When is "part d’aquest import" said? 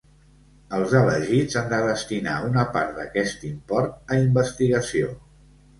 2.79-4.15